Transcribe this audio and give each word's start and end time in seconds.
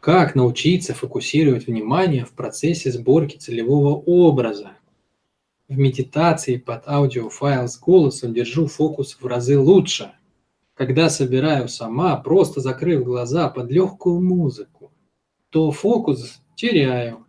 Как 0.00 0.34
научиться 0.34 0.94
фокусировать 0.94 1.66
внимание 1.66 2.24
в 2.24 2.32
процессе 2.32 2.90
сборки 2.90 3.36
целевого 3.36 3.96
образа? 3.96 4.72
В 5.68 5.76
медитации 5.76 6.56
под 6.56 6.88
аудиофайл 6.88 7.68
с 7.68 7.78
голосом 7.78 8.32
держу 8.32 8.66
фокус 8.66 9.18
в 9.20 9.26
разы 9.26 9.58
лучше, 9.58 10.12
когда 10.72 11.10
собираю 11.10 11.68
сама, 11.68 12.16
просто 12.16 12.60
закрыв 12.60 13.04
глаза 13.04 13.50
под 13.50 13.70
легкую 13.70 14.22
музыку, 14.22 14.90
то 15.50 15.70
фокус 15.70 16.40
теряю, 16.54 17.26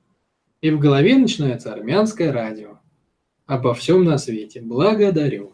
и 0.62 0.72
в 0.72 0.80
голове 0.80 1.18
начинается 1.18 1.74
армянское 1.74 2.32
радио. 2.32 2.80
Обо 3.48 3.74
всем 3.74 4.06
на 4.06 4.18
свете. 4.18 4.62
Благодарю. 4.62 5.52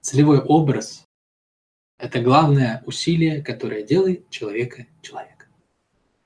Целевой 0.00 0.40
образ– 0.40 1.04
это 1.98 2.22
главное 2.22 2.82
усилие, 2.86 3.42
которое 3.42 3.82
делает 3.82 4.30
человека 4.30 4.86
человека. 5.02 5.39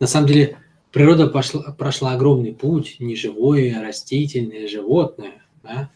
На 0.05 0.09
самом 0.09 0.27
деле 0.27 0.59
природа 0.93 1.29
пошла, 1.29 1.63
прошла 1.73 2.13
огромный 2.13 2.53
путь, 2.53 2.97
неживое, 2.99 3.81
растительное, 3.81 4.69
животное, 4.69 5.43
да? 5.63 5.91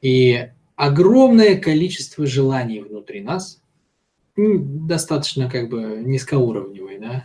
и 0.00 0.50
огромное 0.76 1.56
количество 1.56 2.26
желаний 2.26 2.78
внутри 2.78 3.22
нас, 3.22 3.60
достаточно 4.36 5.50
как 5.50 5.68
бы 5.68 6.00
низкоуровневые, 6.06 7.00
да. 7.00 7.24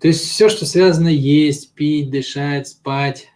То 0.00 0.08
есть 0.08 0.22
все, 0.22 0.48
что 0.48 0.64
связано 0.64 1.08
есть, 1.08 1.74
пить, 1.74 2.08
дышать, 2.10 2.68
спать, 2.68 3.28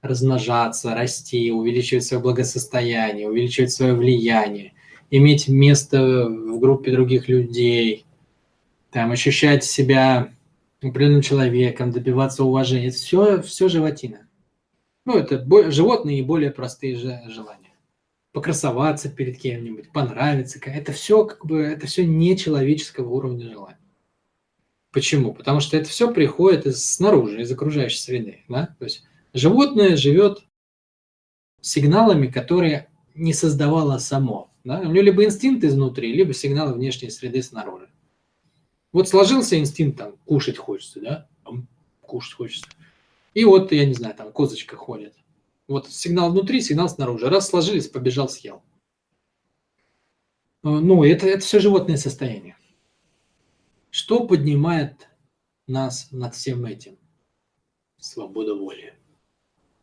размножаться, 0.00 0.94
расти, 0.94 1.52
увеличивать 1.52 2.04
свое 2.04 2.22
благосостояние, 2.22 3.28
увеличивать 3.28 3.72
свое 3.72 3.92
влияние, 3.92 4.72
иметь 5.10 5.48
место 5.48 6.30
в 6.30 6.58
группе 6.60 6.92
других 6.92 7.28
людей, 7.28 8.06
там, 8.90 9.10
ощущать 9.10 9.64
себя 9.64 10.30
определенным 10.90 11.22
человеком, 11.22 11.90
добиваться 11.90 12.44
уважения. 12.44 12.88
Это 12.88 12.96
все, 12.96 13.42
все 13.42 13.68
животина. 13.68 14.28
Ну, 15.04 15.18
это 15.18 15.44
животные 15.70 16.20
и 16.20 16.22
более 16.22 16.50
простые 16.50 16.96
же 16.96 17.20
желания. 17.28 17.74
Покрасоваться 18.32 19.08
перед 19.10 19.38
кем-нибудь, 19.38 19.92
понравиться. 19.92 20.58
Это 20.64 20.92
все 20.92 21.24
как 21.24 21.44
бы, 21.44 21.60
это 21.62 21.86
все 21.86 22.06
не 22.06 22.36
человеческого 22.36 23.10
уровня 23.10 23.48
желания. 23.50 23.78
Почему? 24.92 25.34
Потому 25.34 25.60
что 25.60 25.76
это 25.76 25.88
все 25.88 26.12
приходит 26.12 26.66
из 26.66 26.84
снаружи, 26.84 27.42
из 27.42 27.50
окружающей 27.50 27.98
среды. 27.98 28.44
Да? 28.48 28.74
То 28.78 28.84
есть 28.84 29.04
животное 29.32 29.96
живет 29.96 30.44
сигналами, 31.60 32.28
которые 32.28 32.88
не 33.14 33.32
создавало 33.32 33.98
само. 33.98 34.52
Да? 34.62 34.80
У 34.80 34.84
него 34.84 35.02
либо 35.02 35.24
инстинкт 35.24 35.64
изнутри, 35.64 36.12
либо 36.14 36.32
сигналы 36.32 36.74
внешней 36.74 37.10
среды 37.10 37.42
снаружи. 37.42 37.88
Вот 38.94 39.08
сложился 39.08 39.58
инстинкт, 39.58 39.98
там, 39.98 40.16
кушать 40.24 40.56
хочется, 40.56 41.00
да? 41.00 41.28
Кушать 42.00 42.34
хочется. 42.34 42.66
И 43.34 43.44
вот, 43.44 43.72
я 43.72 43.84
не 43.86 43.92
знаю, 43.92 44.14
там 44.14 44.30
козочка 44.30 44.76
ходит. 44.76 45.16
Вот 45.66 45.90
сигнал 45.90 46.30
внутри, 46.30 46.60
сигнал 46.60 46.88
снаружи. 46.88 47.28
Раз 47.28 47.48
сложились, 47.48 47.88
побежал, 47.88 48.28
съел. 48.28 48.62
Э, 50.62 50.68
ну, 50.68 51.02
это, 51.02 51.26
это 51.26 51.40
все 51.40 51.58
животное 51.58 51.96
состояние. 51.96 52.56
Что 53.90 54.28
поднимает 54.28 55.08
нас 55.66 56.12
над 56.12 56.36
всем 56.36 56.64
этим? 56.64 56.96
Свобода 57.98 58.54
воли. 58.54 58.94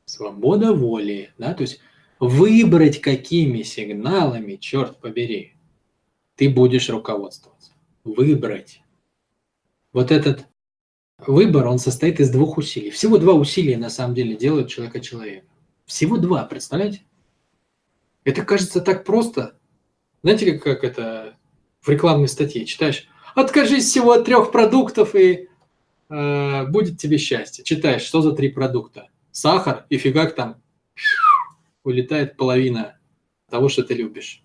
Свобода 0.06 0.72
воли, 0.72 1.34
да, 1.38 1.54
то 1.54 1.64
есть 1.64 1.82
выбрать, 2.22 3.02
какими 3.02 3.64
сигналами, 3.64 4.56
черт 4.56 5.02
побери, 5.02 5.58
ты 6.36 6.50
будешь 6.50 6.90
руководствоваться. 6.90 7.74
Выбрать. 8.06 8.82
Вот 9.94 10.12
этот 10.12 10.48
выбор, 11.28 11.68
он 11.68 11.80
состоит 11.80 12.20
из 12.20 12.30
двух 12.30 12.58
усилий. 12.58 12.90
Всего 12.90 13.18
два 13.18 13.34
усилия 13.34 13.78
на 13.78 13.90
самом 13.90 14.16
деле 14.16 14.36
делают 14.36 14.70
человека 14.70 15.00
человека. 15.00 15.46
Всего 15.86 16.18
два, 16.18 16.44
представляете? 16.46 17.04
Это 18.24 18.44
кажется 18.44 18.82
так 18.82 19.04
просто. 19.04 19.58
Знаете, 20.24 20.54
как, 20.54 20.64
как 20.64 20.84
это 20.84 21.36
в 21.82 21.90
рекламной 21.90 22.28
статье 22.28 22.66
читаешь? 22.66 23.08
Откажись 23.36 23.86
всего 23.86 24.12
от 24.12 24.26
трех 24.26 24.52
продуктов 24.52 25.16
и 25.16 25.50
э, 26.10 26.66
будет 26.68 27.00
тебе 27.00 27.18
счастье. 27.18 27.64
Читаешь, 27.64 28.04
что 28.04 28.22
за 28.22 28.34
три 28.34 28.50
продукта? 28.50 29.10
Сахар 29.32 29.86
и 29.90 29.98
фигак 29.98 30.36
там 30.36 30.62
улетает 31.84 32.38
половина 32.38 33.00
того, 33.50 33.70
что 33.70 33.84
ты 33.84 33.94
любишь. 33.94 34.44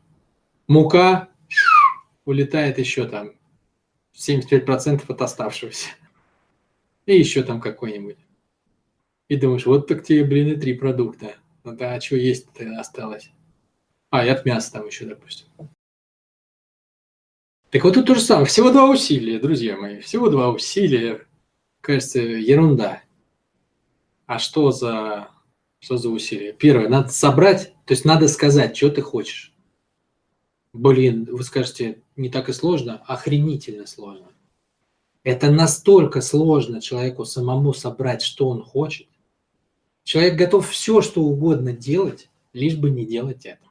Мука 0.69 1.29
улетает 2.25 2.79
еще 2.79 3.07
там 3.07 3.33
75% 4.17 5.05
от 5.09 5.23
оставшегося. 5.23 5.89
И 7.05 7.17
еще 7.17 7.43
там 7.43 7.61
какой-нибудь. 7.61 8.17
И 9.29 9.37
думаешь, 9.37 9.67
вот 9.67 9.87
так 9.87 10.05
тебе, 10.05 10.25
блин, 10.25 10.53
и 10.53 10.57
три 10.57 10.75
продукта. 10.75 11.37
Ну 11.65 11.77
да, 11.77 11.95
а 11.95 12.01
что 12.01 12.17
есть-то 12.17 12.79
осталось? 12.79 13.31
А, 14.11 14.25
и 14.25 14.29
от 14.29 14.45
мяса 14.45 14.73
там 14.73 14.87
еще, 14.87 15.05
допустим. 15.05 15.47
Так 17.71 17.83
вот 17.85 17.95
тут 17.95 18.07
то 18.07 18.15
же 18.15 18.21
самое. 18.21 18.47
Всего 18.47 18.71
два 18.71 18.89
усилия, 18.89 19.39
друзья 19.39 19.77
мои. 19.77 20.01
Всего 20.01 20.31
два 20.31 20.51
усилия. 20.51 21.27
Кажется, 21.81 22.21
ерунда. 22.21 23.03
А 24.27 24.39
что 24.39 24.71
за, 24.71 25.29
что 25.81 25.97
за 25.97 26.09
усилия? 26.09 26.53
Первое, 26.53 26.89
надо 26.89 27.09
собрать, 27.09 27.75
то 27.85 27.93
есть 27.93 28.05
надо 28.05 28.29
сказать, 28.29 28.77
что 28.77 28.91
ты 28.91 29.03
хочешь. 29.03 29.56
Блин, 30.77 31.27
вы 31.31 31.43
скажете, 31.43 32.03
не 32.17 32.29
так 32.29 32.51
и 32.51 32.53
сложно, 32.53 33.03
охренительно 33.07 33.87
сложно. 33.87 34.29
Это 35.23 35.51
настолько 35.51 36.21
сложно 36.21 36.83
человеку 36.83 37.25
самому 37.25 37.73
собрать, 37.73 38.21
что 38.21 38.51
он 38.51 38.63
хочет. 38.63 39.09
Человек 40.05 40.37
готов 40.37 40.69
все, 40.69 41.01
что 41.01 41.23
угодно 41.23 41.73
делать, 41.73 42.29
лишь 42.53 42.77
бы 42.77 42.91
не 42.91 43.07
делать 43.07 43.47
это. 43.47 43.65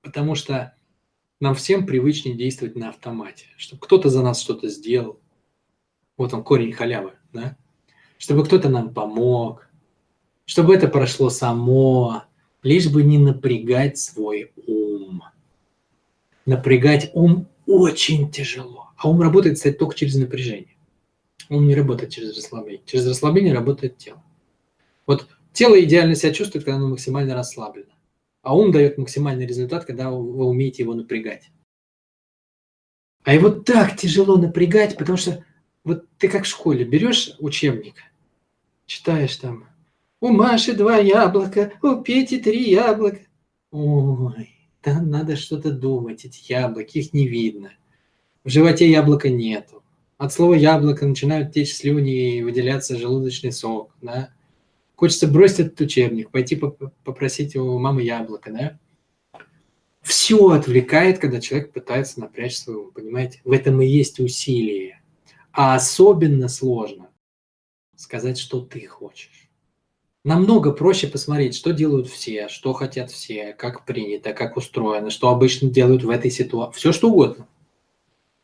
Потому 0.00 0.34
что 0.34 0.74
нам 1.40 1.54
всем 1.54 1.84
привычнее 1.84 2.36
действовать 2.36 2.74
на 2.74 2.88
автомате, 2.88 3.44
чтобы 3.58 3.82
кто-то 3.82 4.08
за 4.08 4.22
нас 4.22 4.40
что-то 4.40 4.68
сделал. 4.68 5.20
Вот 6.16 6.32
он 6.32 6.42
корень 6.42 6.72
халявы, 6.72 7.12
да? 7.34 7.58
Чтобы 8.16 8.46
кто-то 8.46 8.70
нам 8.70 8.94
помог, 8.94 9.68
чтобы 10.46 10.74
это 10.74 10.88
прошло 10.88 11.28
само, 11.28 12.22
лишь 12.62 12.90
бы 12.90 13.02
не 13.02 13.18
напрягать 13.18 13.98
свой 13.98 14.52
ум 14.66 14.81
напрягать 16.46 17.10
ум 17.14 17.48
очень 17.66 18.30
тяжело. 18.30 18.90
А 18.96 19.08
ум 19.08 19.20
работает, 19.20 19.56
кстати, 19.56 19.76
только 19.76 19.96
через 19.96 20.16
напряжение. 20.16 20.76
Ум 21.48 21.66
не 21.66 21.74
работает 21.74 22.12
через 22.12 22.36
расслабление. 22.36 22.82
Через 22.86 23.06
расслабление 23.06 23.54
работает 23.54 23.98
тело. 23.98 24.22
Вот 25.06 25.26
тело 25.52 25.80
идеально 25.82 26.14
себя 26.14 26.32
чувствует, 26.32 26.64
когда 26.64 26.76
оно 26.76 26.88
максимально 26.88 27.34
расслаблено. 27.34 27.92
А 28.42 28.56
ум 28.56 28.72
дает 28.72 28.98
максимальный 28.98 29.46
результат, 29.46 29.84
когда 29.84 30.10
вы 30.10 30.46
умеете 30.46 30.82
его 30.82 30.94
напрягать. 30.94 31.50
А 33.24 33.34
его 33.34 33.50
так 33.50 33.96
тяжело 33.96 34.36
напрягать, 34.36 34.96
потому 34.96 35.16
что 35.16 35.44
вот 35.84 36.06
ты 36.18 36.28
как 36.28 36.44
в 36.44 36.48
школе 36.48 36.84
берешь 36.84 37.34
учебник, 37.38 37.94
читаешь 38.86 39.36
там, 39.36 39.68
у 40.20 40.28
Маши 40.28 40.74
два 40.74 40.98
яблока, 40.98 41.72
у 41.82 42.02
Пети 42.02 42.38
три 42.38 42.70
яблока. 42.70 43.20
Ой, 43.70 44.48
там 44.82 45.10
надо 45.10 45.36
что-то 45.36 45.70
думать, 45.70 46.24
эти 46.24 46.52
яблоки, 46.52 46.98
их 46.98 47.12
не 47.12 47.28
видно. 47.28 47.72
В 48.44 48.50
животе 48.50 48.90
яблока 48.90 49.30
нету. 49.30 49.82
От 50.18 50.32
слова 50.32 50.54
яблоко 50.54 51.06
начинают 51.06 51.52
течь 51.52 51.74
слюни 51.74 52.38
и 52.38 52.42
выделяться 52.42 52.98
желудочный 52.98 53.52
сок, 53.52 53.94
да. 54.02 54.34
Хочется 54.96 55.28
бросить 55.28 55.60
этот 55.60 55.80
учебник, 55.80 56.30
пойти 56.30 56.56
попросить 57.04 57.56
у 57.56 57.78
мамы 57.78 58.02
яблоко, 58.02 58.52
да. 58.52 58.78
Все 60.00 60.50
отвлекает, 60.50 61.18
когда 61.18 61.40
человек 61.40 61.72
пытается 61.72 62.20
напрячь 62.20 62.56
свой 62.56 62.90
понимаете? 62.92 63.40
В 63.44 63.52
этом 63.52 63.80
и 63.80 63.86
есть 63.86 64.18
усилие. 64.18 65.00
А 65.52 65.76
особенно 65.76 66.48
сложно 66.48 67.08
сказать, 67.94 68.38
что 68.38 68.60
ты 68.60 68.84
хочешь. 68.86 69.41
Намного 70.24 70.70
проще 70.70 71.08
посмотреть, 71.08 71.56
что 71.56 71.72
делают 71.72 72.06
все, 72.08 72.48
что 72.48 72.72
хотят 72.74 73.10
все, 73.10 73.54
как 73.54 73.84
принято, 73.84 74.32
как 74.32 74.56
устроено, 74.56 75.10
что 75.10 75.28
обычно 75.30 75.68
делают 75.68 76.04
в 76.04 76.10
этой 76.10 76.30
ситуации. 76.30 76.78
Все 76.78 76.92
что 76.92 77.10
угодно. 77.10 77.48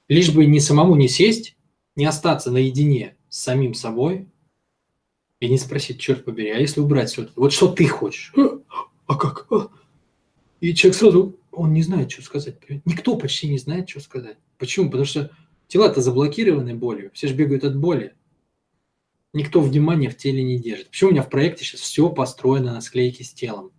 Лишь 0.08 0.32
бы 0.32 0.46
не 0.46 0.58
самому 0.58 0.96
не 0.96 1.08
сесть, 1.08 1.56
не 1.94 2.04
остаться 2.04 2.50
наедине 2.50 3.16
с 3.28 3.38
самим 3.38 3.74
собой 3.74 4.26
и 5.38 5.48
не 5.48 5.56
спросить, 5.56 6.00
черт 6.00 6.24
побери, 6.24 6.50
а 6.50 6.58
если 6.58 6.80
убрать 6.80 7.10
все 7.10 7.22
это? 7.22 7.32
Вот 7.36 7.52
что 7.52 7.68
ты 7.68 7.86
хочешь? 7.86 8.32
А, 8.36 8.58
а 9.06 9.14
как? 9.14 9.46
А? 9.52 9.68
И 10.60 10.74
человек 10.74 10.98
сразу, 10.98 11.36
он 11.52 11.72
не 11.72 11.82
знает, 11.82 12.10
что 12.10 12.22
сказать. 12.22 12.56
Никто 12.86 13.16
почти 13.16 13.48
не 13.48 13.58
знает, 13.58 13.88
что 13.88 14.00
сказать. 14.00 14.36
Почему? 14.58 14.86
Потому 14.86 15.04
что 15.04 15.30
тела-то 15.68 16.00
заблокированы 16.00 16.74
болью. 16.74 17.12
Все 17.14 17.28
же 17.28 17.34
бегают 17.34 17.62
от 17.62 17.76
боли 17.78 18.14
никто 19.32 19.60
внимания 19.60 20.08
в 20.08 20.16
теле 20.16 20.42
не 20.42 20.58
держит. 20.58 20.90
Почему 20.90 21.10
у 21.10 21.12
меня 21.12 21.22
в 21.22 21.30
проекте 21.30 21.64
сейчас 21.64 21.80
все 21.80 22.08
построено 22.10 22.74
на 22.74 22.80
склейке 22.80 23.24
с 23.24 23.32
телом? 23.32 23.72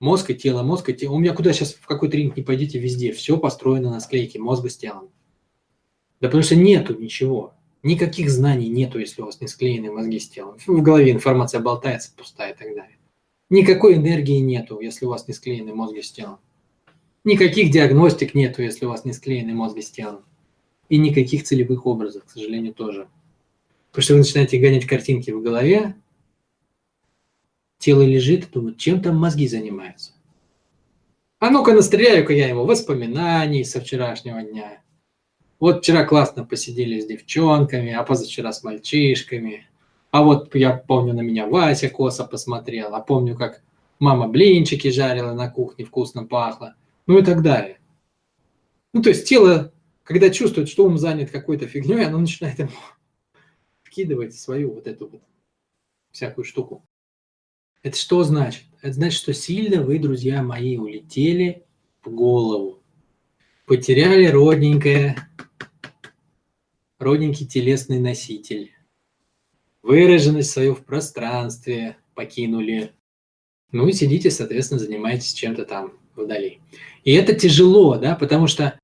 Мозг 0.00 0.30
и 0.30 0.34
тело, 0.34 0.62
мозг 0.62 0.88
и 0.90 0.94
тело. 0.94 1.14
У 1.14 1.18
меня 1.18 1.34
куда 1.34 1.52
сейчас, 1.52 1.74
в 1.74 1.86
какой 1.86 2.08
тренинг 2.08 2.36
не 2.36 2.42
пойдите, 2.42 2.78
везде 2.78 3.12
все 3.12 3.36
построено 3.36 3.90
на 3.90 4.00
склейке 4.00 4.38
мозга 4.38 4.68
с 4.68 4.76
телом. 4.76 5.10
Да 6.20 6.28
потому 6.28 6.42
что 6.42 6.56
нету 6.56 6.96
ничего. 6.98 7.54
Никаких 7.82 8.30
знаний 8.30 8.68
нету, 8.68 8.98
если 8.98 9.22
у 9.22 9.26
вас 9.26 9.40
не 9.40 9.46
склеены 9.46 9.90
мозги 9.90 10.18
с 10.18 10.28
телом. 10.28 10.56
В 10.66 10.82
голове 10.82 11.12
информация 11.12 11.60
болтается, 11.60 12.12
пустая 12.16 12.52
и 12.52 12.56
так 12.56 12.74
далее. 12.74 12.98
Никакой 13.50 13.94
энергии 13.94 14.38
нету, 14.38 14.80
если 14.80 15.06
у 15.06 15.10
вас 15.10 15.26
не 15.26 15.34
склеены 15.34 15.74
мозги 15.74 16.02
с 16.02 16.12
телом. 16.12 16.38
Никаких 17.24 17.70
диагностик 17.70 18.34
нету, 18.34 18.62
если 18.62 18.86
у 18.86 18.90
вас 18.90 19.04
не 19.04 19.12
склеены 19.12 19.52
мозги 19.52 19.80
с 19.80 19.90
телом. 19.90 20.24
И 20.88 20.98
никаких 20.98 21.44
целевых 21.44 21.86
образов, 21.86 22.24
к 22.24 22.30
сожалению, 22.30 22.74
тоже. 22.74 23.08
Потому 23.90 24.02
что 24.02 24.12
вы 24.14 24.18
начинаете 24.20 24.58
гонять 24.58 24.86
картинки 24.86 25.30
в 25.30 25.42
голове, 25.42 25.94
тело 27.78 28.02
лежит, 28.02 28.50
думает, 28.50 28.78
чем 28.78 29.00
там 29.00 29.16
мозги 29.16 29.48
занимаются. 29.48 30.12
А 31.38 31.50
ну-ка 31.50 31.72
настреляю-ка 31.72 32.32
я 32.32 32.48
ему 32.48 32.64
воспоминаний 32.64 33.64
со 33.64 33.80
вчерашнего 33.80 34.42
дня. 34.42 34.82
Вот 35.60 35.82
вчера 35.82 36.04
классно 36.04 36.44
посидели 36.44 37.00
с 37.00 37.06
девчонками, 37.06 37.92
а 37.92 38.02
позавчера 38.02 38.52
с 38.52 38.62
мальчишками. 38.62 39.66
А 40.10 40.22
вот 40.22 40.54
я 40.54 40.72
помню, 40.72 41.14
на 41.14 41.20
меня 41.20 41.46
Вася 41.46 41.90
косо 41.90 42.24
посмотрел, 42.24 42.94
а 42.94 43.00
помню, 43.00 43.36
как 43.36 43.62
мама 43.98 44.28
блинчики 44.28 44.90
жарила 44.90 45.32
на 45.32 45.50
кухне, 45.50 45.84
вкусно 45.84 46.24
пахло, 46.24 46.74
ну 47.06 47.18
и 47.18 47.22
так 47.22 47.42
далее. 47.42 47.78
Ну, 48.94 49.02
то 49.02 49.10
есть 49.10 49.28
тело, 49.28 49.72
когда 50.02 50.30
чувствует, 50.30 50.68
что 50.68 50.86
ум 50.86 50.98
занят 50.98 51.30
какой-то 51.30 51.66
фигней, 51.66 52.06
оно 52.06 52.18
начинает 52.18 52.58
ему 52.58 52.70
вкидывать 53.98 54.38
свою 54.38 54.74
вот 54.74 54.86
эту 54.86 55.08
вот 55.08 55.22
всякую 56.12 56.44
штуку. 56.44 56.84
Это 57.82 57.96
что 57.96 58.22
значит? 58.22 58.62
Это 58.80 58.92
значит, 58.92 59.18
что 59.18 59.34
сильно 59.34 59.82
вы, 59.82 59.98
друзья 59.98 60.40
мои, 60.40 60.76
улетели 60.76 61.64
в 62.04 62.10
голову. 62.10 62.80
Потеряли 63.66 64.26
родненькое, 64.26 65.16
родненький 67.00 67.44
телесный 67.44 67.98
носитель. 67.98 68.72
Выраженность 69.82 70.50
свою 70.50 70.76
в 70.76 70.84
пространстве 70.84 71.96
покинули. 72.14 72.92
Ну 73.72 73.88
и 73.88 73.92
сидите, 73.92 74.30
соответственно, 74.30 74.78
занимаетесь 74.78 75.32
чем-то 75.32 75.64
там 75.64 75.98
вдали. 76.14 76.60
И 77.02 77.12
это 77.14 77.34
тяжело, 77.34 77.96
да, 77.96 78.14
потому 78.14 78.46
что 78.46 78.78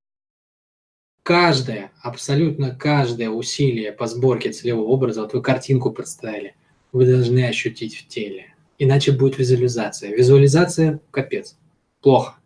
каждое, 1.24 1.90
абсолютно 2.00 2.72
каждое 2.72 3.28
усилие 3.30 3.90
по 3.90 4.06
сборке 4.06 4.52
целевого 4.52 4.86
образа, 4.86 5.22
вот 5.22 5.34
вы 5.34 5.42
картинку 5.42 5.90
представили, 5.90 6.54
вы 6.92 7.06
должны 7.06 7.44
ощутить 7.48 7.96
в 7.96 8.06
теле 8.06 8.54
иначе 8.78 9.12
будет 9.12 9.38
визуализация. 9.38 10.14
Визуализация– 10.14 11.00
капец. 11.10 11.56
Плохо. 12.00 12.36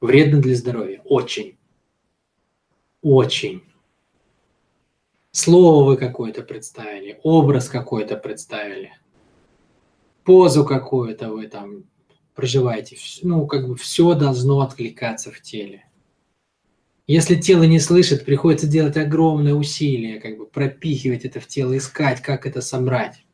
Вредно 0.00 0.40
для 0.40 0.54
здоровья. 0.54 1.00
Очень. 1.04 1.58
Очень. 3.02 3.62
Слово 5.32 5.84
вы 5.84 5.96
какое-то 5.96 6.42
представили, 6.42 7.20
образ 7.22 7.68
какой-то 7.68 8.16
представили, 8.16 8.92
позу 10.24 10.64
какую-то 10.64 11.30
вы 11.30 11.46
там 11.46 11.84
проживаете. 12.34 12.96
Ну, 13.22 13.46
как 13.46 13.68
бы 13.68 13.76
все 13.76 14.14
должно 14.14 14.60
откликаться 14.60 15.30
в 15.30 15.40
теле. 15.40 15.86
Если 17.10 17.34
тело 17.34 17.64
не 17.64 17.80
слышит, 17.80 18.24
приходится 18.24 18.68
делать 18.68 18.96
огромное 18.96 19.52
усилие, 19.52 20.20
как 20.20 20.38
бы 20.38 20.46
пропихивать 20.46 21.24
это 21.24 21.40
в 21.40 21.46
тело, 21.48 21.76
искать, 21.76 22.22
как 22.22 22.46
это 22.46 22.60
собрать. 22.60 23.24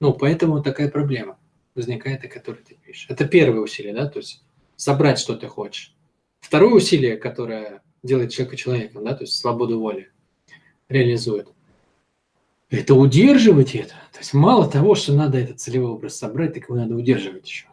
Ну, 0.00 0.14
поэтому 0.14 0.62
такая 0.62 0.88
проблема 0.88 1.38
возникает, 1.74 2.24
о 2.24 2.28
которой 2.28 2.62
ты 2.66 2.76
пишешь. 2.76 3.04
Это 3.10 3.28
первое 3.28 3.60
усилие, 3.60 3.92
да, 3.92 4.08
то 4.08 4.20
есть 4.20 4.42
собрать, 4.76 5.18
что 5.18 5.36
ты 5.36 5.48
хочешь. 5.48 5.94
Второе 6.40 6.72
усилие, 6.72 7.18
которое 7.18 7.82
делает 8.02 8.32
человека 8.32 8.56
человеком, 8.56 9.04
да, 9.04 9.14
то 9.14 9.24
есть 9.24 9.34
свободу 9.34 9.78
воли 9.78 10.10
реализует, 10.88 11.48
это 12.70 12.94
удерживать 12.94 13.74
это. 13.74 13.96
То 14.14 14.20
есть 14.20 14.32
мало 14.32 14.66
того, 14.66 14.94
что 14.94 15.12
надо 15.12 15.36
этот 15.36 15.60
целевой 15.60 15.90
образ 15.90 16.16
собрать, 16.16 16.54
так 16.54 16.70
его 16.70 16.76
надо 16.76 16.94
удерживать 16.94 17.46
еще. 17.46 17.66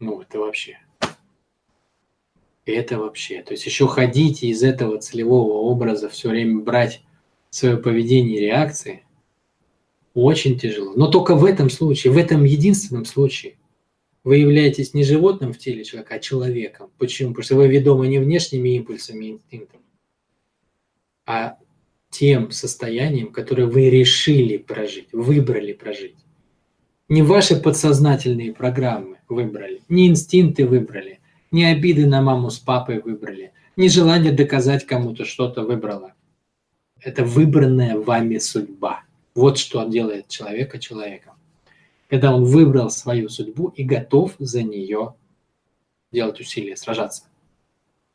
Ну, 0.00 0.20
это 0.20 0.40
вообще. 0.40 0.80
Это 2.64 2.98
вообще. 2.98 3.42
То 3.42 3.52
есть 3.52 3.66
еще 3.66 3.86
ходить 3.88 4.42
из 4.42 4.62
этого 4.62 4.98
целевого 4.98 5.54
образа 5.54 6.08
все 6.08 6.30
время 6.30 6.60
брать 6.60 7.02
свое 7.50 7.76
поведение 7.76 8.38
и 8.38 8.40
реакции– 8.40 9.04
очень 10.14 10.58
тяжело. 10.58 10.92
Но 10.94 11.06
только 11.08 11.34
в 11.34 11.44
этом 11.44 11.70
случае, 11.70 12.12
в 12.12 12.18
этом 12.18 12.44
единственном 12.44 13.04
случае, 13.04 13.56
вы 14.24 14.36
являетесь 14.36 14.94
не 14.94 15.04
животным 15.04 15.52
в 15.52 15.58
теле 15.58 15.84
человека, 15.84 16.14
а 16.14 16.18
человеком. 16.18 16.90
Почему? 16.98 17.30
Потому 17.30 17.44
что 17.44 17.56
вы 17.56 17.68
ведомы 17.68 18.06
не 18.08 18.18
внешними 18.18 18.76
импульсами 18.76 19.26
и 19.26 19.30
инстинктами, 19.32 19.82
а 21.26 21.58
тем 22.10 22.50
состоянием, 22.50 23.32
которое 23.32 23.66
вы 23.66 23.90
решили 23.90 24.58
прожить, 24.58 25.08
выбрали 25.12 25.72
прожить. 25.72 26.16
Не 27.08 27.22
ваши 27.22 27.56
подсознательные 27.56 28.52
программы 28.52 29.18
выбрали, 29.28 29.80
не 29.88 30.08
инстинкты 30.08 30.66
выбрали, 30.66 31.20
не 31.52 31.64
обиды 31.66 32.06
на 32.06 32.20
маму 32.22 32.50
с 32.50 32.58
папой 32.58 33.00
выбрали, 33.00 33.52
не 33.76 33.88
желание 33.88 34.32
доказать 34.32 34.86
кому-то 34.86 35.24
что-то 35.24 35.62
выбрала. 35.62 36.14
Это 37.00 37.24
выбранная 37.24 37.96
вами 37.96 38.38
судьба– 38.38 39.04
вот 39.34 39.58
что 39.58 39.84
делает 39.84 40.28
человека 40.28 40.78
человеком. 40.78 41.34
Когда 42.08 42.34
он 42.34 42.44
выбрал 42.44 42.90
свою 42.90 43.28
судьбу 43.28 43.68
и 43.68 43.82
готов 43.82 44.34
за 44.38 44.62
нее 44.62 45.14
делать 46.10 46.40
усилия, 46.40 46.76
сражаться. 46.76 47.24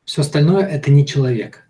Все 0.05 0.21
остальное– 0.21 0.65
это 0.67 0.91
не 0.91 1.05
человек. 1.05 1.67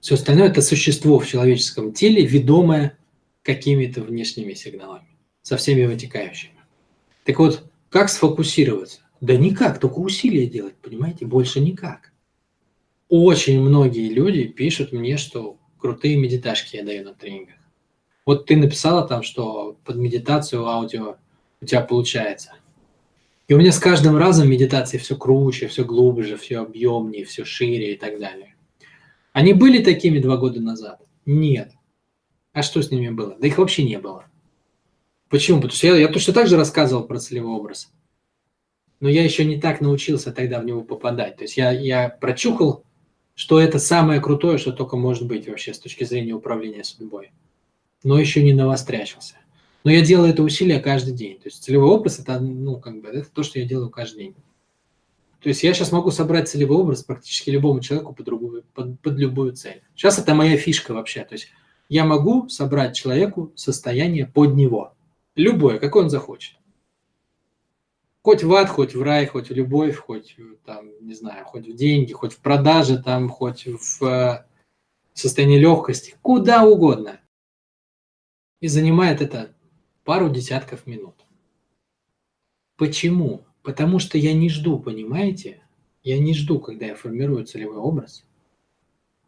Все 0.00 0.14
остальное– 0.14 0.48
это 0.50 0.60
существо 0.60 1.18
в 1.18 1.26
человеческом 1.26 1.92
теле, 1.92 2.26
ведомое 2.26 2.98
какими-то 3.42 4.02
внешними 4.02 4.52
сигналами, 4.52 5.16
со 5.42 5.56
всеми 5.56 5.86
вытекающими. 5.86 6.60
Так 7.24 7.38
вот, 7.38 7.64
как 7.88 8.08
сфокусироваться? 8.08 9.01
Да 9.22 9.36
никак, 9.36 9.78
только 9.78 10.00
усилия 10.00 10.48
делать, 10.48 10.74
понимаете, 10.82 11.26
больше 11.26 11.60
никак. 11.60 12.12
Очень 13.08 13.60
многие 13.60 14.08
люди 14.08 14.48
пишут 14.48 14.90
мне, 14.90 15.16
что 15.16 15.58
крутые 15.78 16.16
медиташки 16.16 16.74
я 16.74 16.82
даю 16.82 17.04
на 17.04 17.14
тренингах. 17.14 17.54
Вот 18.26 18.46
ты 18.46 18.56
написала 18.56 19.06
там, 19.06 19.22
что 19.22 19.78
под 19.84 19.94
медитацию 19.94 20.66
аудио 20.66 21.18
у 21.60 21.64
тебя 21.64 21.82
получается. 21.82 22.54
И 23.46 23.54
у 23.54 23.58
меня 23.58 23.70
с 23.70 23.78
каждым 23.78 24.16
разом 24.16 24.50
медитации 24.50 24.98
все 24.98 25.16
круче, 25.16 25.68
все 25.68 25.84
глубже, 25.84 26.36
все 26.36 26.58
объемнее, 26.58 27.24
все 27.24 27.44
шире 27.44 27.94
и 27.94 27.96
так 27.96 28.18
далее. 28.18 28.56
Они 29.32 29.52
были 29.52 29.84
такими 29.84 30.18
два 30.18 30.36
года 30.36 30.60
назад? 30.60 31.00
Нет. 31.26 31.70
А 32.52 32.62
что 32.62 32.82
с 32.82 32.90
ними 32.90 33.10
было? 33.10 33.36
Да 33.38 33.46
их 33.46 33.58
вообще 33.58 33.84
не 33.84 34.00
было. 34.00 34.24
Почему? 35.28 35.58
Потому 35.58 35.76
что 35.76 35.86
я, 35.86 35.96
я 35.96 36.08
точно 36.08 36.34
так 36.34 36.48
же 36.48 36.56
рассказывал 36.56 37.04
про 37.04 37.20
целевой 37.20 37.52
образ. 37.52 37.92
Но 39.02 39.10
я 39.10 39.22
еще 39.22 39.44
не 39.44 39.60
так 39.60 39.82
научился 39.82 40.32
тогда 40.32 40.60
в 40.60 40.64
него 40.64 40.82
попадать. 40.82 41.36
То 41.36 41.42
есть 41.42 41.58
я, 41.58 41.72
я 41.72 42.08
прочухал, 42.08 42.84
что 43.34 43.60
это 43.60 43.78
самое 43.78 44.22
крутое, 44.22 44.56
что 44.56 44.72
только 44.72 44.96
может 44.96 45.26
быть 45.26 45.46
вообще 45.46 45.74
с 45.74 45.78
точки 45.78 46.04
зрения 46.04 46.32
управления 46.32 46.84
судьбой 46.84 47.32
но 48.04 48.18
еще 48.18 48.42
не 48.42 48.52
навострячился. 48.52 49.36
Но 49.84 49.90
я 49.90 50.02
делаю 50.02 50.30
это 50.30 50.42
усилие 50.42 50.80
каждый 50.80 51.12
день. 51.12 51.36
То 51.36 51.46
есть 51.46 51.62
целевой 51.62 51.88
образ 51.88 52.18
это, 52.18 52.38
ну, 52.38 52.78
как 52.78 53.00
бы, 53.00 53.08
это 53.08 53.28
то, 53.30 53.42
что 53.42 53.58
я 53.58 53.66
делаю 53.66 53.90
каждый 53.90 54.24
день. 54.24 54.34
То 55.40 55.48
есть 55.48 55.64
я 55.64 55.74
сейчас 55.74 55.90
могу 55.90 56.12
собрать 56.12 56.48
целевой 56.48 56.78
образ 56.78 57.02
практически 57.02 57.50
любому 57.50 57.80
человеку 57.80 58.14
под, 58.14 58.26
другую, 58.26 58.64
под, 58.74 59.00
под 59.00 59.18
любую 59.18 59.52
цель. 59.54 59.82
Сейчас 59.96 60.18
это 60.18 60.34
моя 60.34 60.56
фишка 60.56 60.94
вообще. 60.94 61.24
То 61.24 61.34
есть 61.34 61.48
я 61.88 62.04
могу 62.04 62.48
собрать 62.48 62.94
человеку 62.94 63.52
состояние 63.56 64.26
под 64.26 64.54
него. 64.54 64.94
Любое, 65.34 65.78
какое 65.78 66.04
он 66.04 66.10
захочет. 66.10 66.54
Хоть 68.22 68.44
в 68.44 68.54
ад, 68.54 68.68
хоть 68.68 68.94
в 68.94 69.02
рай, 69.02 69.26
хоть 69.26 69.50
в 69.50 69.52
любовь, 69.52 69.96
хоть 69.96 70.36
там, 70.64 70.90
не 71.00 71.14
знаю, 71.14 71.44
хоть 71.44 71.66
в 71.66 71.74
деньги, 71.74 72.12
хоть 72.12 72.32
в 72.32 72.38
продаже, 72.38 73.02
там, 73.02 73.28
хоть 73.28 73.66
в 73.66 74.04
э, 74.04 74.44
состоянии 75.12 75.58
легкости, 75.58 76.14
куда 76.22 76.64
угодно. 76.64 77.20
И 78.60 78.68
занимает 78.68 79.20
это 79.20 79.52
пару 80.04 80.30
десятков 80.30 80.86
минут. 80.86 81.16
Почему? 82.76 83.44
Потому 83.62 83.98
что 83.98 84.18
я 84.18 84.32
не 84.34 84.48
жду, 84.48 84.78
понимаете? 84.78 85.60
Я 86.04 86.18
не 86.20 86.32
жду, 86.32 86.60
когда 86.60 86.86
я 86.86 86.94
формирую 86.94 87.44
целевой 87.44 87.78
образ. 87.78 88.24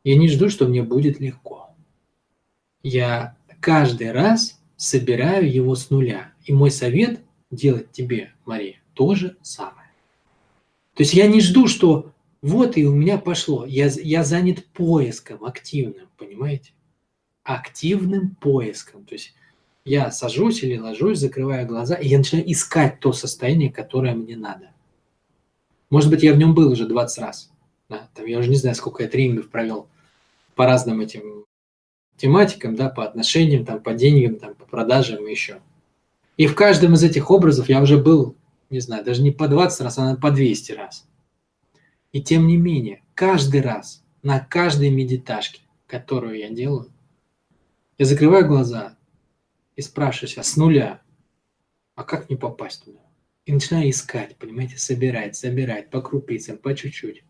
Я 0.04 0.16
не 0.16 0.28
жду, 0.28 0.48
что 0.48 0.66
мне 0.66 0.82
будет 0.84 1.18
легко. 1.18 1.70
Я 2.82 3.36
каждый 3.60 4.12
раз 4.12 4.60
собираю 4.76 5.52
его 5.52 5.74
с 5.74 5.90
нуля. 5.90 6.32
И 6.44 6.52
мой 6.52 6.70
совет 6.70 7.20
делать 7.50 7.90
тебе, 7.90 8.32
Мария, 8.44 8.80
то 8.94 9.14
же 9.14 9.36
самое. 9.42 9.90
То 10.94 11.02
есть 11.02 11.14
я 11.14 11.26
не 11.26 11.40
жду, 11.40 11.68
что 11.68 12.12
вот 12.42 12.76
и 12.76 12.86
у 12.86 12.94
меня 12.94 13.18
пошло. 13.18 13.64
Я, 13.66 13.86
я 13.86 14.24
занят 14.24 14.64
поиском 14.66 15.44
активным, 15.44 16.08
понимаете? 16.16 16.72
активным 17.44 18.34
поиском. 18.34 19.04
То 19.04 19.14
есть 19.14 19.34
я 19.84 20.10
сажусь 20.10 20.64
или 20.64 20.78
ложусь, 20.78 21.18
закрываю 21.18 21.66
глаза, 21.66 21.94
и 21.94 22.08
я 22.08 22.18
начинаю 22.18 22.50
искать 22.50 22.98
то 22.98 23.12
состояние, 23.12 23.70
которое 23.70 24.14
мне 24.14 24.36
надо. 24.36 24.70
Может 25.90 26.10
быть, 26.10 26.22
я 26.22 26.32
в 26.32 26.38
нем 26.38 26.54
был 26.54 26.72
уже 26.72 26.88
20 26.88 27.18
раз. 27.18 27.52
Да? 27.88 28.08
Там, 28.14 28.24
я 28.26 28.38
уже 28.38 28.48
не 28.48 28.56
знаю, 28.56 28.74
сколько 28.74 29.02
я 29.02 29.08
тренингов 29.08 29.50
провел 29.50 29.86
по 30.56 30.64
разным 30.64 31.00
этим 31.00 31.44
тематикам, 32.16 32.74
да, 32.74 32.88
по 32.88 33.04
отношениям, 33.04 33.64
там, 33.64 33.80
по 33.80 33.92
деньгам, 33.92 34.36
там, 34.36 34.54
по 34.54 34.64
продажам 34.64 35.26
и 35.26 35.30
еще. 35.30 35.60
И 36.36 36.46
в 36.46 36.54
каждом 36.54 36.94
из 36.94 37.04
этих 37.04 37.30
образов 37.30 37.68
я 37.68 37.82
уже 37.82 37.98
был, 37.98 38.34
не 38.75 38.81
знаю, 38.81 39.04
даже 39.04 39.23
не 39.23 39.31
по 39.31 39.49
20 39.49 39.81
раз, 39.81 39.99
а 39.99 40.16
по 40.16 40.31
200 40.31 40.73
раз. 40.73 41.09
И 42.12 42.23
тем 42.23 42.47
не 42.47 42.57
менее, 42.57 43.02
каждый 43.14 43.62
раз, 43.62 44.04
на 44.23 44.40
каждой 44.40 44.90
медиташке, 44.90 45.62
которую 45.87 46.38
я 46.38 46.50
делаю, 46.50 46.93
я 47.99 48.04
закрываю 48.04 48.47
глаза 48.47 48.97
и 49.76 49.83
спрашиваю 49.83 50.28
себя 50.28 50.43
с 50.43 50.57
нуля, 50.57 51.02
а 51.95 52.04
как 52.04 52.28
не 52.28 52.37
попасть 52.37 52.85
туда? 52.85 53.00
И 53.47 53.52
начинаю 53.52 53.88
искать, 53.90 54.37
понимаете, 54.37 54.78
собирать, 54.78 55.37
собирать 55.37 55.90
по 55.90 56.00
крупицам, 56.00 56.59
по 56.59 56.75
чуть-чуть 56.75 57.25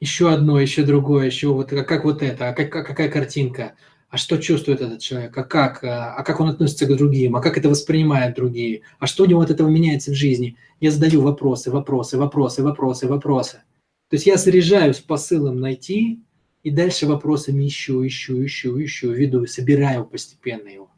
еще 0.00 0.32
одно, 0.32 0.58
еще 0.58 0.82
другое, 0.82 1.26
еще 1.26 1.48
вот 1.48 1.72
а 1.72 1.84
как 1.84 2.04
вот 2.04 2.22
это, 2.22 2.48
а 2.48 2.52
как, 2.54 2.70
какая 2.70 3.10
картинка, 3.10 3.76
а 4.10 4.16
что 4.16 4.38
чувствует 4.38 4.80
этот 4.80 5.00
человек, 5.00 5.36
а 5.38 5.44
как, 5.44 5.84
а, 5.84 6.14
а 6.14 6.24
как 6.24 6.40
он 6.40 6.48
относится 6.48 6.84
к 6.84 6.96
другим, 6.96 7.36
а 7.36 7.40
как 7.40 7.56
это 7.56 7.68
воспринимают 7.68 8.34
другие, 8.34 8.82
а 8.98 9.06
что 9.06 9.22
у 9.22 9.26
него 9.26 9.40
от 9.40 9.50
этого 9.50 9.68
меняется 9.68 10.10
в 10.10 10.14
жизни. 10.14 10.56
Я 10.80 10.90
задаю 10.90 11.22
вопросы, 11.22 11.70
вопросы, 11.70 12.18
вопросы, 12.18 12.62
вопросы, 12.64 13.06
вопросы. 13.06 13.62
То 14.08 14.16
есть 14.16 14.26
я 14.26 14.36
заряжаюсь 14.36 14.98
посылом 14.98 15.60
найти, 15.60 16.20
и 16.64 16.70
дальше 16.70 17.06
вопросами 17.06 17.66
ищу, 17.66 18.04
ищу, 18.04 18.44
ищу, 18.44 18.82
ищу, 18.82 19.12
веду, 19.12 19.46
собираю 19.46 20.04
постепенно 20.04 20.68
его. 20.68 20.90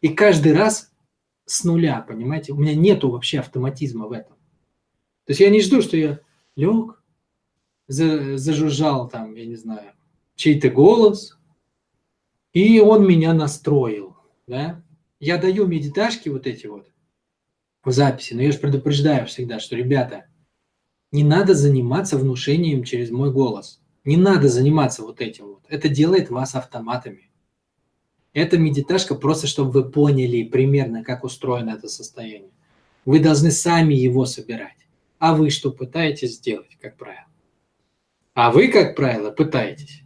И 0.00 0.08
каждый 0.08 0.52
раз 0.52 0.92
с 1.44 1.64
нуля, 1.64 2.00
понимаете, 2.00 2.52
у 2.52 2.56
меня 2.56 2.74
нету 2.74 3.10
вообще 3.10 3.40
автоматизма 3.40 4.06
в 4.06 4.12
этом. 4.12 4.36
То 5.26 5.32
есть 5.32 5.40
я 5.40 5.50
не 5.50 5.60
жду, 5.60 5.82
что 5.82 5.96
я 5.96 6.20
лег, 6.54 7.02
зажужжал 7.88 9.08
там, 9.08 9.34
я 9.34 9.46
не 9.46 9.56
знаю, 9.56 9.92
чей-то 10.36 10.70
голос, 10.70 11.35
и 12.56 12.80
он 12.80 13.06
меня 13.06 13.34
настроил, 13.34 14.16
да. 14.46 14.82
Я 15.20 15.36
даю 15.36 15.66
медиташки 15.66 16.30
вот 16.30 16.46
эти 16.46 16.66
вот 16.66 16.90
в 17.84 17.92
записи, 17.92 18.32
но 18.32 18.40
я 18.40 18.50
же 18.50 18.56
предупреждаю 18.56 19.26
всегда, 19.26 19.60
что, 19.60 19.76
ребята, 19.76 20.24
не 21.12 21.22
надо 21.22 21.52
заниматься 21.52 22.16
внушением 22.16 22.82
через 22.82 23.10
мой 23.10 23.30
голос. 23.30 23.82
Не 24.04 24.16
надо 24.16 24.48
заниматься 24.48 25.02
вот 25.02 25.20
этим 25.20 25.48
вот. 25.48 25.64
Это 25.68 25.90
делает 25.90 26.30
вас 26.30 26.54
автоматами. 26.54 27.30
Это 28.32 28.56
медиташка 28.56 29.16
просто, 29.16 29.46
чтобы 29.46 29.72
вы 29.72 29.90
поняли 29.90 30.42
примерно, 30.42 31.04
как 31.04 31.24
устроено 31.24 31.72
это 31.76 31.88
состояние. 31.88 32.52
Вы 33.04 33.20
должны 33.20 33.50
сами 33.50 33.92
его 33.92 34.24
собирать. 34.24 34.88
А 35.18 35.34
вы 35.34 35.50
что 35.50 35.72
пытаетесь 35.72 36.36
сделать, 36.36 36.78
как 36.80 36.96
правило? 36.96 37.26
А 38.32 38.50
вы, 38.50 38.68
как 38.68 38.96
правило, 38.96 39.30
пытаетесь 39.30 40.05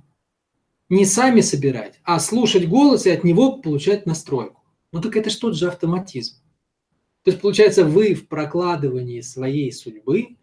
не 0.90 1.06
сами 1.06 1.40
собирать, 1.40 2.00
а 2.04 2.20
слушать 2.20 2.68
голос 2.68 3.06
и 3.06 3.10
от 3.10 3.24
него 3.24 3.58
получать 3.58 4.04
настройку. 4.04 4.62
Ну 4.92 5.00
так 5.00 5.16
это 5.16 5.30
же 5.30 5.38
тот 5.38 5.56
же 5.56 5.68
автоматизм. 5.68 6.36
То 7.22 7.30
есть, 7.30 7.40
получается, 7.40 7.84
вы 7.84 8.14
в 8.14 8.28
прокладывании 8.28 9.20
своей 9.20 9.72
судьбы 9.72 10.36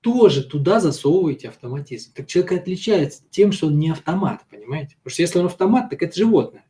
тоже 0.00 0.42
туда 0.44 0.80
засовываете 0.80 1.48
автоматизм. 1.48 2.12
Так 2.14 2.26
человек 2.26 2.52
отличается 2.52 3.22
тем, 3.30 3.52
что 3.52 3.68
он 3.68 3.78
не 3.78 3.90
автомат, 3.90 4.44
понимаете? 4.50 4.96
Потому 4.96 5.12
что 5.12 5.22
если 5.22 5.38
он 5.38 5.46
автомат, 5.46 5.90
так 5.90 6.02
это 6.02 6.14
животное. 6.14 6.66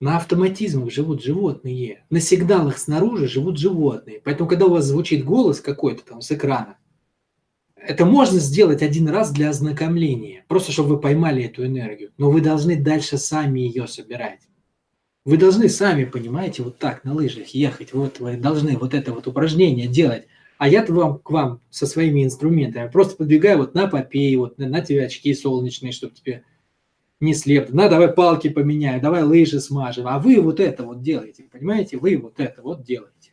На 0.00 0.16
автоматизмах 0.16 0.92
живут 0.92 1.22
животные. 1.22 2.04
На 2.10 2.20
сигналах 2.20 2.78
снаружи 2.78 3.26
живут 3.26 3.58
животные. 3.58 4.20
Поэтому, 4.22 4.48
когда 4.48 4.66
у 4.66 4.70
вас 4.70 4.84
звучит 4.84 5.24
голос 5.24 5.60
какой-то 5.60 6.04
там 6.04 6.20
с 6.20 6.30
экрана, 6.30 6.76
это 7.86 8.06
можно 8.06 8.38
сделать 8.38 8.82
один 8.82 9.08
раз 9.08 9.30
для 9.32 9.50
ознакомления, 9.50 10.44
просто 10.48 10.72
чтобы 10.72 10.90
вы 10.90 11.00
поймали 11.00 11.44
эту 11.44 11.66
энергию, 11.66 12.12
но 12.16 12.30
вы 12.30 12.40
должны 12.40 12.76
дальше 12.76 13.18
сами 13.18 13.60
ее 13.60 13.86
собирать. 13.86 14.40
Вы 15.24 15.38
должны 15.38 15.68
сами, 15.68 16.04
понимаете, 16.04 16.62
вот 16.62 16.78
так 16.78 17.04
на 17.04 17.14
лыжах 17.14 17.48
ехать, 17.48 17.92
вот 17.92 18.20
вы 18.20 18.36
должны 18.36 18.76
вот 18.76 18.94
это 18.94 19.12
вот 19.12 19.26
упражнение 19.26 19.86
делать. 19.86 20.26
А 20.58 20.68
я 20.68 20.84
вам, 20.84 21.18
к 21.18 21.30
вам 21.30 21.60
со 21.70 21.86
своими 21.86 22.24
инструментами 22.24 22.88
просто 22.88 23.16
подвигаю 23.16 23.58
вот 23.58 23.74
на 23.74 23.86
попей, 23.86 24.36
вот 24.36 24.58
на, 24.58 24.68
на 24.68 24.80
тебе 24.80 25.06
очки 25.06 25.34
солнечные, 25.34 25.92
чтобы 25.92 26.14
тебе 26.14 26.44
не 27.20 27.34
слеп. 27.34 27.70
На, 27.70 27.88
давай 27.88 28.08
палки 28.08 28.48
поменяю, 28.48 29.00
давай 29.00 29.22
лыжи 29.22 29.60
смажем. 29.60 30.06
А 30.06 30.18
вы 30.18 30.40
вот 30.40 30.60
это 30.60 30.84
вот 30.84 31.02
делаете, 31.02 31.44
понимаете? 31.50 31.96
Вы 31.96 32.16
вот 32.16 32.38
это 32.38 32.62
вот 32.62 32.84
делаете. 32.84 33.32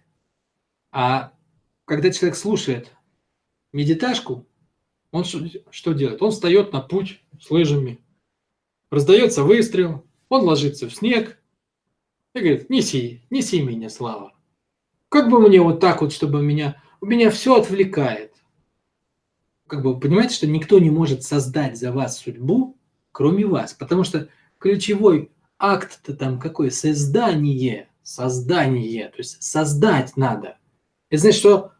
А 0.92 1.34
когда 1.86 2.10
человек 2.10 2.38
слушает 2.38 2.92
медиташку, 3.74 4.48
он 5.12 5.24
что 5.26 5.94
делает? 5.94 6.22
Он 6.22 6.32
встает 6.32 6.72
на 6.74 6.82
путь 6.82 7.22
с 7.40 7.50
лыжами, 7.52 8.04
раздается 8.90 9.44
выстрел, 9.44 10.06
он 10.30 10.44
ложится 10.44 10.88
в 10.88 10.94
снег 10.94 11.38
и 12.34 12.40
говорит, 12.40 12.70
неси, 12.70 13.22
неси 13.30 13.62
меня, 13.62 13.90
Слава. 13.90 14.34
Как 15.10 15.30
бы 15.30 15.40
мне 15.42 15.62
вот 15.62 15.82
так 15.82 16.02
вот, 16.02 16.14
чтобы 16.14 16.42
меня, 16.42 16.82
у 17.02 17.06
меня 17.06 17.30
все 17.30 17.56
отвлекает. 17.56 18.34
Как 19.68 19.84
бы 19.84 19.94
вы 19.94 20.00
понимаете, 20.00 20.36
что 20.36 20.48
никто 20.48 20.80
не 20.80 20.90
может 20.90 21.24
создать 21.24 21.78
за 21.78 21.92
вас 21.92 22.18
судьбу, 22.18 22.78
кроме 23.12 23.46
вас, 23.46 23.74
потому 23.74 24.06
что 24.06 24.30
ключевой 24.58 25.32
акт-то 25.58 26.16
там 26.16 26.40
какой? 26.40 26.72
Создание, 26.72 27.90
создание, 28.04 29.10
то 29.10 29.18
есть 29.18 29.44
создать 29.44 30.16
надо. 30.16 30.58
Это 31.10 31.22
значит, 31.22 31.40
что 31.40 31.74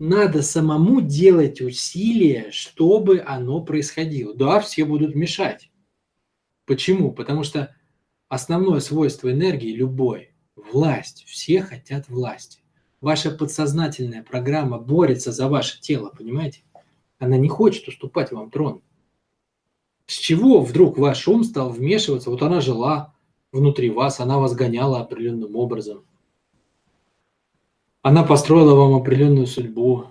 надо 0.00 0.42
самому 0.42 1.02
делать 1.02 1.60
усилия, 1.60 2.50
чтобы 2.50 3.22
оно 3.24 3.62
происходило. 3.62 4.34
Да, 4.34 4.58
все 4.60 4.86
будут 4.86 5.14
мешать. 5.14 5.70
Почему? 6.64 7.12
Потому 7.12 7.44
что 7.44 7.76
основное 8.28 8.80
свойство 8.80 9.30
энергии 9.30 9.72
любой– 9.72 10.32
власть. 10.56 11.24
Все 11.26 11.60
хотят 11.60 12.08
власти. 12.08 12.62
Ваша 13.02 13.30
подсознательная 13.30 14.22
программа 14.22 14.78
борется 14.78 15.32
за 15.32 15.48
ваше 15.48 15.80
тело, 15.82 16.10
понимаете? 16.16 16.62
Она 17.18 17.36
не 17.36 17.50
хочет 17.50 17.86
уступать 17.86 18.32
вам 18.32 18.50
трон. 18.50 18.82
С 20.06 20.14
чего 20.14 20.62
вдруг 20.62 20.96
ваш 20.96 21.28
ум 21.28 21.44
стал 21.44 21.70
вмешиваться? 21.70 22.30
Вот 22.30 22.42
она 22.42 22.62
жила 22.62 23.14
внутри 23.52 23.90
вас, 23.90 24.18
она 24.18 24.38
вас 24.38 24.54
гоняла 24.54 25.00
определенным 25.00 25.56
образом. 25.56 26.06
Она 28.02 28.22
построила 28.22 28.74
вам 28.74 28.94
определенную 28.94 29.46
судьбу. 29.46 30.06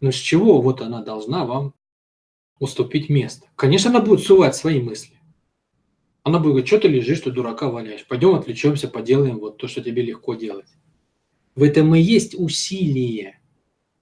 Но 0.00 0.12
с 0.12 0.16
чего 0.16 0.60
вот 0.60 0.80
она 0.80 1.02
должна 1.02 1.44
вам 1.44 1.74
уступить 2.58 3.08
место? 3.08 3.46
Конечно, 3.56 3.90
она 3.90 4.00
будет 4.00 4.20
сувать 4.20 4.54
свои 4.54 4.80
мысли. 4.80 5.16
Она 6.22 6.38
будет 6.38 6.52
говорить, 6.52 6.68
что 6.68 6.78
ты 6.78 6.88
лежишь, 6.88 7.18
что 7.18 7.32
дурака 7.32 7.68
валяешь. 7.68 8.06
Пойдем 8.06 8.34
отвлечемся, 8.34 8.88
поделаем 8.88 9.38
вот 9.38 9.56
то, 9.56 9.66
что 9.66 9.80
тебе 9.80 10.02
легко 10.02 10.34
делать. 10.34 10.68
В 11.56 11.62
этом 11.64 11.94
и 11.94 12.00
есть 12.00 12.34
усилие. 12.38 13.40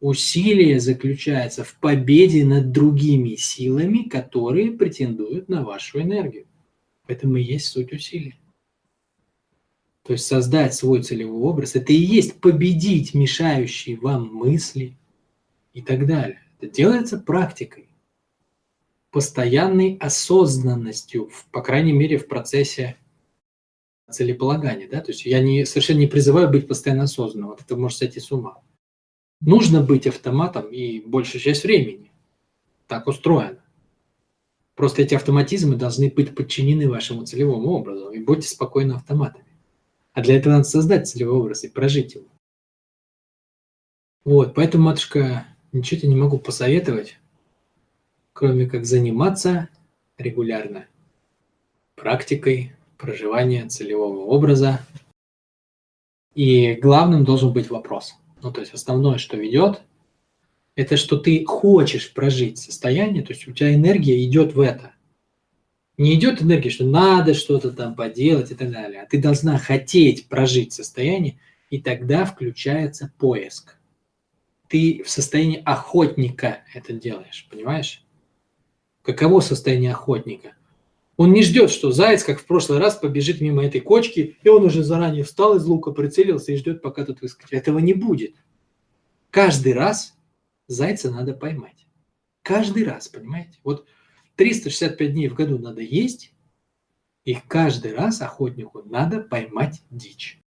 Усилие 0.01 0.81
заключается 0.81 1.65
в 1.65 1.79
победе 1.81 2.45
над 2.45 2.73
другими 2.73 3.35
силами, 3.37 4.09
которые 4.09 4.73
претендуют 4.73 5.49
на 5.49 5.65
вашу 5.65 6.01
энергию. 6.01 6.47
В 7.07 7.11
этом 7.11 7.37
и 7.37 7.43
есть 7.43 7.67
суть 7.67 7.93
усилия. 7.93 8.40
То 10.11 10.15
есть 10.15 10.27
создать 10.27 10.75
свой 10.75 11.05
целевой 11.05 11.41
образ– 11.41 11.75
это 11.77 11.93
и 11.93 11.97
есть 11.97 12.41
победить 12.41 13.15
мешающие 13.15 13.97
вам 13.97 14.35
мысли 14.35 14.99
и 15.73 15.83
так 15.83 16.05
далее. 16.05 16.43
Это 16.59 16.69
делается 16.69 17.17
практикой, 17.17 17.89
постоянной 19.13 19.97
осознанностью, 20.01 21.31
по 21.53 21.63
крайней 21.63 21.93
мере, 21.93 22.19
в 22.19 22.27
процессе 22.27 22.97
целеполагания. 24.11 24.89
Да? 24.89 25.01
То 25.01 25.13
есть 25.13 25.25
я 25.27 25.39
не, 25.39 25.65
совершенно 25.65 26.01
не 26.01 26.09
призываю 26.09 26.51
быть 26.51 26.67
постоянно 26.67 27.05
осознанным, 27.05 27.51
вот 27.51 27.61
это 27.61 27.77
может 27.77 27.99
сойти 27.99 28.19
с 28.19 28.33
ума. 28.33 28.61
Нужно 29.41 29.81
быть 29.81 30.09
автоматом 30.09 30.73
и 30.73 30.99
большую 30.99 31.41
часть 31.41 31.63
времени. 31.63 32.11
Так 32.89 33.07
устроено. 33.07 33.63
Просто 34.75 35.03
эти 35.03 35.15
автоматизмы 35.15 35.77
должны 35.77 36.11
быть 36.11 36.35
подчинены 36.35 36.89
вашему 36.89 37.27
целевому 37.27 37.71
образу, 37.71 38.11
и 38.11 38.19
будьте 38.19 38.49
спокойно 38.49 38.97
автоматами. 38.97 39.50
А 40.13 40.23
для 40.23 40.37
этого 40.37 40.55
надо 40.55 40.65
создать 40.65 41.09
целевой 41.09 41.41
образ 41.41 41.65
и 41.65 41.69
прожить 41.69 42.15
его. 42.15 42.27
Вот, 44.25 44.55
поэтому, 44.55 44.85
матушка, 44.85 45.47
ничего 45.73 46.01
тебе 46.01 46.11
не 46.11 46.17
могу 46.17 46.39
посоветовать, 46.39 47.19
кроме 48.33 48.67
как 48.67 48.85
заниматься 48.85 49.69
регулярно 50.19 50.87
практикой 51.95 52.75
проживания 52.99 53.67
целевого 53.69 54.25
образа. 54.25 54.81
И 56.35 56.75
главным 56.75 57.25
должен 57.25 57.53
быть 57.53 57.71
вопрос. 57.71 58.15
Ну, 58.43 58.53
то 58.53 58.61
есть 58.61 58.73
основное, 58.73 59.19
что 59.19 59.37
ведет, 59.37 59.83
это 60.77 60.97
что 60.97 61.19
ты 61.19 61.45
хочешь 61.45 62.13
прожить 62.13 62.59
состояние, 62.59 63.23
то 63.23 63.33
есть 63.33 63.47
у 63.49 63.53
тебя 63.53 63.75
энергия 63.75 64.25
идет 64.25 64.55
в 64.55 64.61
это. 64.61 64.93
Не 66.01 66.15
идет 66.15 66.41
энергия, 66.41 66.71
что 66.71 66.87
надо 66.87 67.35
что-то 67.35 67.73
там 67.73 67.95
поделать 67.95 68.51
и 68.51 68.55
так 68.55 68.71
далее, 68.71 69.03
а 69.03 69.07
ты 69.07 69.21
должна 69.21 69.59
хотеть 69.59 70.29
прожить 70.29 70.73
состояние, 70.73 71.39
и 71.69 71.79
тогда 71.79 72.25
включается 72.25 73.13
поиск. 73.19 73.77
Ты 74.69 75.03
в 75.05 75.11
состоянии 75.11 75.63
охотника 75.63 76.65
это 76.73 76.95
делаешь, 76.95 77.47
понимаешь? 77.51 78.03
Каково 79.03 79.41
состояние 79.41 79.93
охотника? 79.93 80.55
Он 81.19 81.35
не 81.35 81.43
ждет, 81.43 81.71
что 81.71 81.93
заяц, 81.93 82.25
как 82.25 82.41
в 82.41 82.47
прошлый 82.47 82.79
раз, 82.79 82.95
побежит 82.95 83.43
мимо 83.43 83.63
этой 83.63 83.83
кочки, 83.83 84.39
и 84.43 84.49
он 84.49 84.65
уже 84.65 84.83
заранее 84.83 85.25
встал 85.25 85.57
из 85.57 85.67
лука, 85.67 85.91
прицелился 85.91 86.53
и 86.53 86.57
ждет, 86.57 86.81
пока 86.81 87.05
тут 87.05 87.21
выскочит. 87.21 87.53
Этого 87.53 87.79
не 87.79 87.93
будет. 87.93 88.37
Каждый 89.29 89.75
раз 89.75 90.15
зайца 90.67 91.11
надо 91.11 91.35
поймать. 91.35 91.87
Каждый 92.41 92.85
раз, 92.85 93.09
понимаете? 93.09 93.59
Вот 93.65 93.85
365 94.41 95.13
дней 95.13 95.29
в 95.29 95.35
году 95.35 95.59
надо 95.59 95.83
есть, 95.83 96.33
и 97.27 97.35
каждый 97.35 97.95
раз 97.95 98.23
охотнику 98.23 98.83
надо 98.87 99.21
поймать 99.21 99.83
дичь. 99.91 100.41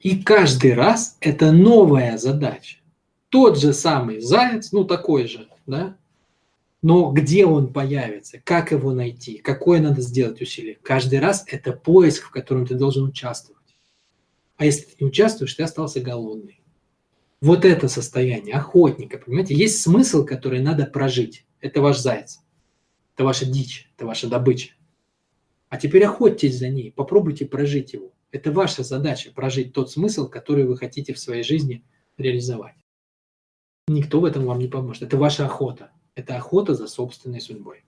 И 0.00 0.22
каждый 0.22 0.74
раз 0.74 1.16
это 1.20 1.50
новая 1.50 2.18
задача. 2.18 2.76
Тот 3.30 3.58
же 3.58 3.72
самый 3.72 4.20
заяц, 4.20 4.72
ну 4.72 4.84
такой 4.84 5.28
же, 5.28 5.48
да, 5.66 5.96
но 6.82 7.10
где 7.10 7.46
он 7.46 7.72
появится, 7.72 8.38
как 8.44 8.70
его 8.70 8.92
найти, 8.92 9.38
какое 9.38 9.80
надо 9.80 10.02
сделать 10.02 10.42
усилие. 10.42 10.76
Каждый 10.82 11.20
раз 11.20 11.46
это 11.46 11.72
поиск, 11.72 12.26
в 12.26 12.30
котором 12.30 12.66
ты 12.66 12.74
должен 12.74 13.04
участвовать. 13.04 13.56
А 14.58 14.66
если 14.66 14.82
ты 14.82 14.96
не 15.00 15.06
участвуешь, 15.06 15.54
ты 15.54 15.62
остался 15.62 16.02
голодный. 16.02 16.60
Вот 17.40 17.64
это 17.64 17.88
состояние 17.88 18.56
охотника, 18.56 19.16
понимаете, 19.16 19.54
есть 19.54 19.80
смысл, 19.80 20.26
который 20.26 20.60
надо 20.60 20.84
прожить. 20.84 21.46
Это 21.62 21.80
ваш 21.80 21.98
заяц, 21.98 22.40
это 23.14 23.24
ваша 23.24 23.46
дичь, 23.46 23.90
это 23.96 24.06
ваша 24.06 24.28
добыча. 24.28 24.70
А 25.68 25.76
теперь 25.76 26.04
охотьтесь 26.04 26.58
за 26.58 26.68
ней, 26.68 26.92
попробуйте 26.92 27.46
прожить 27.46 27.92
его. 27.92 28.12
Это 28.32 28.52
ваша 28.52 28.82
задача, 28.82 29.32
прожить 29.32 29.72
тот 29.72 29.90
смысл, 29.90 30.28
который 30.28 30.64
вы 30.64 30.76
хотите 30.76 31.12
в 31.12 31.18
своей 31.18 31.42
жизни 31.42 31.84
реализовать. 32.16 32.74
Никто 33.88 34.20
в 34.20 34.24
этом 34.24 34.46
вам 34.46 34.58
не 34.58 34.68
поможет. 34.68 35.02
Это 35.02 35.16
ваша 35.16 35.46
охота. 35.46 35.90
Это 36.14 36.36
охота 36.36 36.74
за 36.74 36.86
собственной 36.86 37.40
судьбой. 37.40 37.84